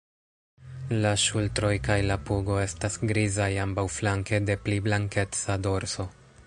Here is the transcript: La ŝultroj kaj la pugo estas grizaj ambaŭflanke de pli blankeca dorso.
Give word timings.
La 1.03 1.11
ŝultroj 1.23 1.73
kaj 1.89 1.97
la 2.13 2.17
pugo 2.29 2.57
estas 2.63 2.99
grizaj 3.13 3.51
ambaŭflanke 3.67 4.45
de 4.51 4.61
pli 4.67 4.83
blankeca 4.89 5.63
dorso. 5.69 6.11